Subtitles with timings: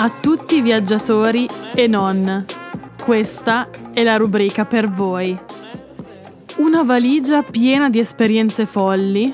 [0.00, 2.44] a tutti i viaggiatori e non.
[3.02, 5.36] Questa è la rubrica per voi.
[6.58, 9.32] Una valigia piena di esperienze folli,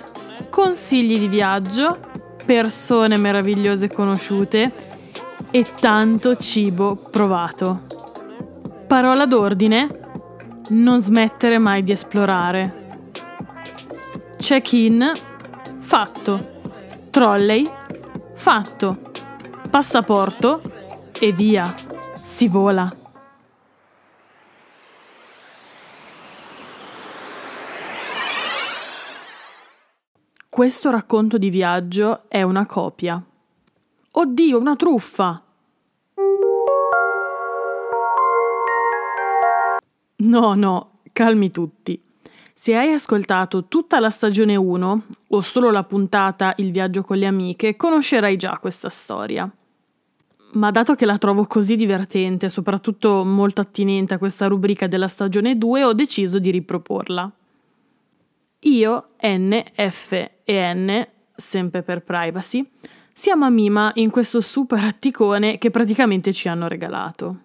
[0.48, 1.98] consigli di viaggio,
[2.46, 4.72] persone meravigliose conosciute
[5.50, 7.82] e tanto cibo provato.
[8.86, 9.86] Parola d'ordine?
[10.70, 12.82] Non smettere mai di esplorare.
[14.38, 15.12] Check-in?
[15.80, 16.52] Fatto.
[17.10, 17.64] Trolley?
[18.34, 19.12] Fatto.
[19.74, 20.60] Passaporto?
[21.18, 21.64] E via.
[22.14, 22.88] Si vola.
[30.48, 33.20] Questo racconto di viaggio è una copia.
[34.12, 35.42] Oddio, una truffa!
[40.18, 42.00] No, no, calmi tutti.
[42.54, 47.26] Se hai ascoltato tutta la stagione 1 o solo la puntata Il viaggio con le
[47.26, 49.52] amiche, conoscerai già questa storia.
[50.54, 55.58] Ma dato che la trovo così divertente soprattutto molto attinente a questa rubrica della stagione
[55.58, 57.30] 2, ho deciso di riproporla.
[58.60, 62.68] Io, N, F e N, sempre per privacy,
[63.12, 67.38] siamo a Mima in questo super atticone che praticamente ci hanno regalato.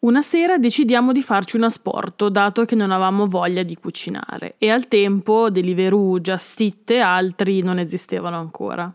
[0.00, 4.70] Una sera decidiamo di farci un asporto, dato che non avevamo voglia di cucinare, e
[4.70, 8.94] al tempo Deliveroo, Just e altri non esistevano ancora.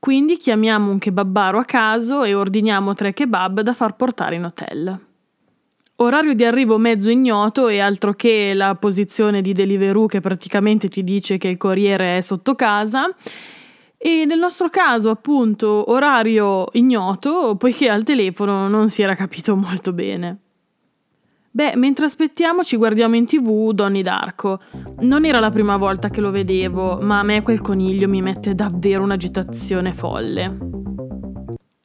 [0.00, 4.98] Quindi chiamiamo un kebabbaro a caso e ordiniamo tre kebab da far portare in hotel.
[5.96, 11.04] Orario di arrivo mezzo ignoto e altro che la posizione di Deliveroo che praticamente ti
[11.04, 13.14] dice che il corriere è sotto casa.
[13.98, 19.92] E nel nostro caso, appunto, orario ignoto, poiché al telefono non si era capito molto
[19.92, 20.38] bene.
[21.60, 24.60] Beh, mentre aspettiamo ci guardiamo in tv Donny Darko.
[25.00, 28.54] Non era la prima volta che lo vedevo, ma a me quel coniglio mi mette
[28.54, 30.56] davvero un'agitazione folle.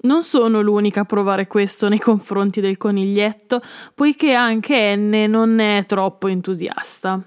[0.04, 3.60] Non sono l'unica a provare questo nei confronti del coniglietto,
[3.94, 7.22] poiché anche N non è troppo entusiasta.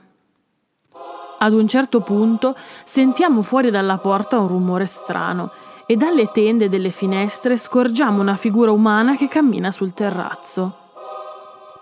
[1.40, 5.50] Ad un certo punto sentiamo fuori dalla porta un rumore strano
[5.84, 10.86] e dalle tende delle finestre scorgiamo una figura umana che cammina sul terrazzo.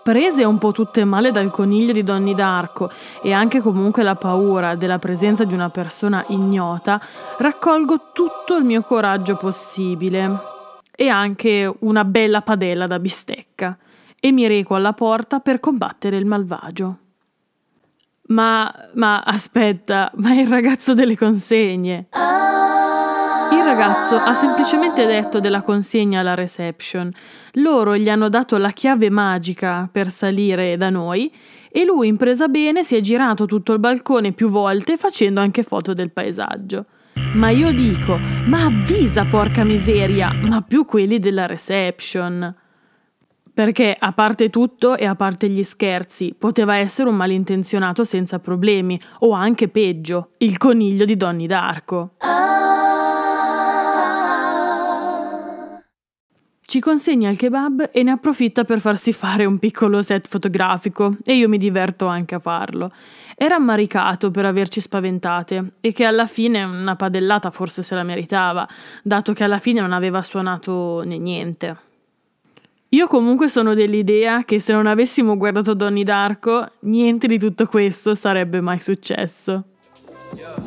[0.07, 2.89] Prese un po' tutte male dal coniglio di Donny d'Arco
[3.21, 6.97] e anche comunque la paura della presenza di una persona ignota,
[7.37, 10.31] raccolgo tutto il mio coraggio possibile
[10.95, 13.77] e anche una bella padella da bistecca
[14.17, 16.97] e mi reco alla porta per combattere il malvagio.
[18.27, 22.07] Ma, ma aspetta, ma è il ragazzo delle consegne.
[23.49, 27.11] Il ragazzo ha semplicemente detto della consegna alla reception.
[27.53, 31.33] Loro gli hanno dato la chiave magica per salire da noi
[31.71, 35.93] e lui, impresa bene, si è girato tutto il balcone più volte facendo anche foto
[35.93, 36.85] del paesaggio.
[37.35, 42.53] Ma io dico, ma avvisa porca miseria, ma più quelli della reception.
[43.53, 48.99] Perché, a parte tutto e a parte gli scherzi, poteva essere un malintenzionato senza problemi,
[49.19, 52.11] o anche peggio, il coniglio di Donny d'Arco.
[56.69, 61.37] Ci consegna il kebab e ne approfitta per farsi fare un piccolo set fotografico e
[61.37, 62.91] io mi diverto anche a farlo.
[63.37, 68.67] Era ammaricato per averci spaventate e che alla fine una padellata forse se la meritava,
[69.01, 71.77] dato che alla fine non aveva suonato né niente.
[72.89, 78.13] Io comunque sono dell'idea che se non avessimo guardato Donny d'Arco, niente di tutto questo
[78.13, 79.63] sarebbe mai successo.
[80.35, 80.66] Yeah.